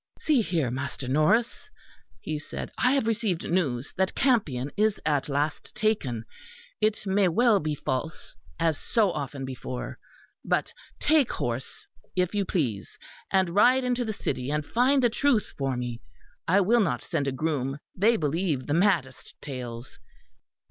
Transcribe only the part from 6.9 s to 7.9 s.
may well be